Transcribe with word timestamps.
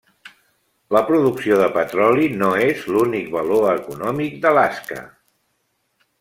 La 0.95 1.01
producció 1.09 1.59
de 1.59 1.67
petroli 1.75 2.31
no 2.39 2.49
és 2.69 2.81
l'únic 2.95 3.29
valor 3.37 3.69
econòmic 3.75 4.41
d'Alaska. 4.47 5.07